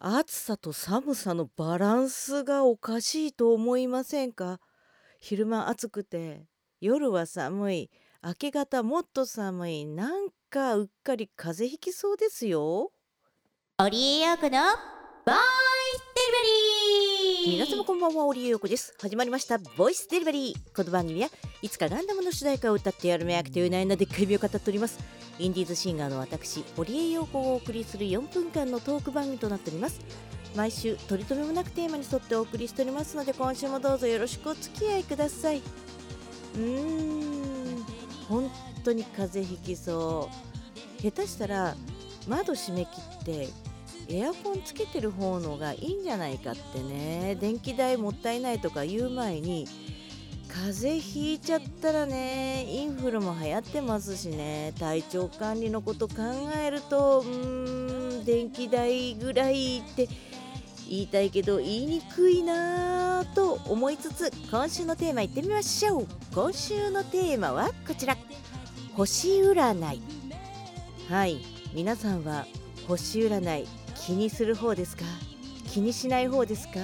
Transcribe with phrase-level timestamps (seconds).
[0.00, 4.60] 暑さと寒さのバランスがおかしいと思いませんか？
[5.18, 6.46] 昼間暑くて
[6.80, 7.90] 夜は寒い。
[8.22, 9.86] 明け方もっと寒い。
[9.86, 12.92] なんかうっかり風邪ひきそうですよ。
[13.80, 14.60] オリエヨークの
[15.26, 15.67] ボーン
[17.88, 18.94] こんばんはオリエヨコです。
[19.00, 20.76] 始まりましたボイスデリバリー。
[20.76, 21.30] この番組は
[21.62, 24.98] いつかガンダムの主題歌を歌ってやるめやくという悩んだでっかい病を語っております。
[25.38, 30.02] インディーズシンガーの私堀江陽子をお送りする4分間のトーク番組となっております。
[30.54, 35.62] 毎週取り留めもなくテーマに沿ってお送りしておりますので今週もどうぞよろしくお付き合いください。
[36.56, 37.84] うーん。
[38.28, 38.50] 本
[38.84, 40.28] 当に風邪ひきそ
[40.98, 41.02] う。
[41.02, 41.74] 下手したら
[42.28, 42.90] 窓閉め切
[43.22, 43.48] って
[44.10, 47.36] エアコンつけてる方のがいいんじゃないかってね。
[47.40, 49.66] 電気代もったいないとか言う前に
[50.48, 54.72] 風邪ひいちゃったらねインフルも流行ってますしね。
[54.78, 56.14] 体調管理のこと考
[56.58, 60.08] えるとうーん電気代ぐらいって
[60.88, 66.06] 言いたいけど言いにくいなぁと思いつつ今週のテーマいってみましょう。
[66.34, 68.16] 今週のテーマはこちら。
[68.94, 70.02] 星占い。
[71.10, 71.40] はい。
[71.74, 72.46] 皆さんは
[72.88, 73.68] 星占い
[74.06, 75.04] 気にする方ですか？
[75.66, 76.80] 気にしない方ですか？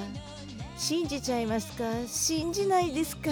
[0.76, 1.84] 信じちゃいますか？
[2.06, 3.30] 信じないですか？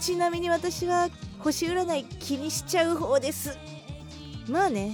[0.00, 3.56] ちなみに私は星占い気にしちゃう方です。
[4.48, 4.92] まあね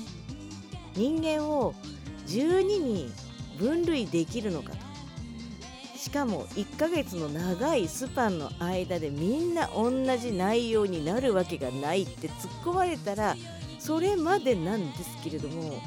[0.95, 1.75] 人間を
[2.27, 3.13] 12に
[3.59, 4.79] 分類できるのかと。
[5.97, 13.37] しかも1ヶ月の長いスパンの間でみんな同じ内容になるわけがないって突っ込まれたら
[13.79, 15.81] それまでなんですけれども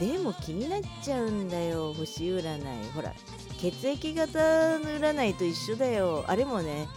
[0.00, 2.90] でも気になっちゃうんだよ星占い。
[2.94, 3.12] ほら
[3.60, 6.24] 血液型の占いと一緒だよ。
[6.26, 6.88] あれもね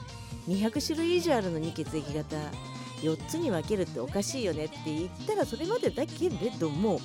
[0.48, 2.38] 200種類以上あるのに血液型。
[3.04, 7.02] 4つに分けるっておかしいよねって言ったらそれまでだけれども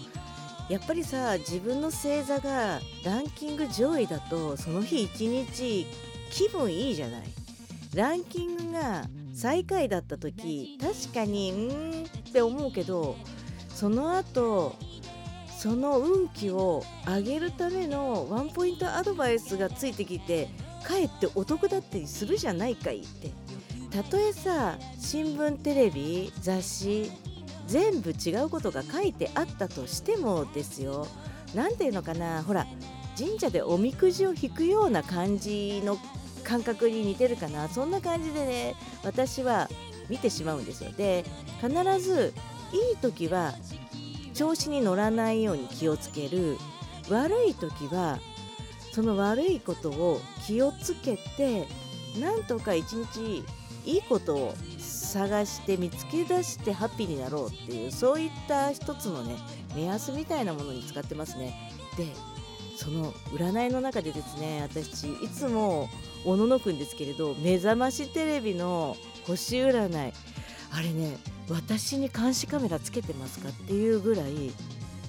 [0.68, 5.86] やっぱりさ自分の星座がランキング上位だとその日一日
[6.30, 7.22] 気分いいじゃない。
[7.94, 13.16] ランキングが最下位だった時確かにうんって思うけど
[13.70, 14.76] その後
[15.58, 20.48] その運気を上げるためのワンポイントアドバイスがついてきて
[20.84, 23.32] かえってお得だったりするじゃないかいって。
[23.90, 27.10] たとえさ新聞テレビ雑誌
[27.66, 31.08] 全部違うことが書いてあったとしてもですよ。
[31.56, 32.64] 何ていうのかなほら
[33.18, 35.98] 神社でおみくじを引くような感じの
[36.44, 37.68] 感覚に似てるかな。
[37.68, 39.68] そんな感じでね私は
[40.08, 40.92] 見てしまうんですよ。
[40.92, 41.24] で
[41.60, 42.32] 必ず
[42.72, 43.54] いい時は
[44.38, 46.58] 調子に乗らないように気をつける
[47.10, 48.20] 悪い時は
[48.92, 51.66] その悪いことを気をつけて
[52.20, 53.44] なんとか一日
[53.84, 59.34] いいことを探して見つけ出してハッピーになろうっていうそういった一つのね
[59.74, 61.72] 目安みたいなものに使ってますね。
[61.96, 62.06] で
[62.76, 65.88] その占いの中でですね私いつも
[66.24, 68.96] おののくんですけれど目覚ましテレビの
[69.26, 70.12] 星占い
[70.70, 71.16] あれね
[71.50, 74.52] 私に監視カメラつけてますかっていうぐらい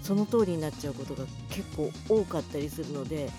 [0.01, 3.29] その通りになっちゃうことが結構多かったりするので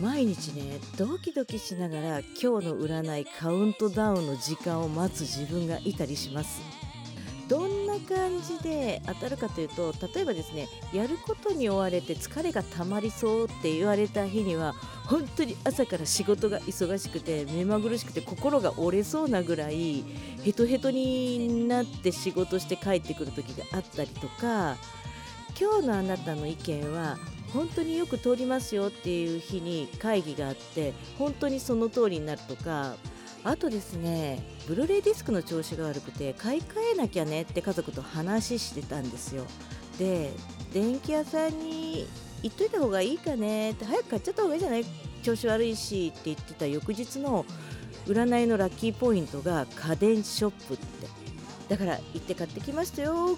[0.00, 6.60] 毎日ねドキドキしながら今日の占いカウントダウンの時間を待つ自分がいたりします。
[7.48, 14.74] どんな感じで当たるかというと例えばですねやることに追われて疲れがたまりそうって言われた日には
[15.06, 20.04] 本当に朝から仕事が忙しくて目まぐるしくて心が折れそうなぐらい
[20.44, 24.76] ヘトヘトになって仕事して帰ってくる時があったりとか
[25.58, 27.18] 今日のあなたの意見は
[27.52, 32.94] 本当によく通りますよっていう日に会議があって本当にその通りになるとか
[33.44, 39.46] あとですねブルーレイディスクの調子が悪くて買い替えなきゃねって家族と話してたんですよ。
[39.98, 40.30] で
[40.72, 42.06] 電気屋さんに
[42.42, 44.84] 行っといた方がいいかねって早く買っちゃった方がいいじゃない？
[45.22, 47.44] 調子悪いしって言ってた翌日の
[48.06, 51.08] 占いのラッキーポイントが家電ショップって。
[51.68, 53.36] だから行って買ってきましたよ。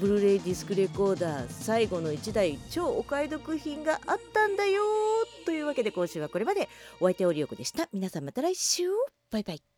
[0.00, 4.82] ブルーレイディスクレコーダー最後の1台超お買い得品があったんだよ。
[5.44, 6.68] というわけで今週はこれまで。
[7.00, 7.88] お相手オリオコでした。
[7.92, 8.84] 皆さんまた来週。
[9.30, 9.69] バイバイ。